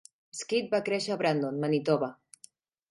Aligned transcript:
Skid 0.37 0.71
va 0.71 0.81
créixer 0.89 1.13
a 1.13 1.19
Brandon, 1.21 1.61
Manitoba. 1.67 2.13